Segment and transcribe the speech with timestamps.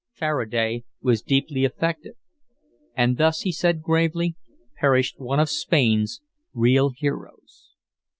[0.13, 2.15] Faraday was deeply affected.
[2.95, 4.35] "And thus," he said gravely,
[4.79, 6.21] "perished one of Spain's
[6.55, 7.75] real heroes."